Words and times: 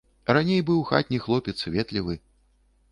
Раней 0.37 0.61
быў 0.69 0.81
хатні 0.93 1.21
хлопец, 1.27 1.57
ветлівы. 1.77 2.13